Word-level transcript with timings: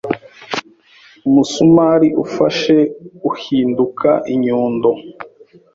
Umusumari 1.27 2.09
ufashe 2.25 2.77
uhinduka 3.29 4.09
inyundo. 4.33 4.89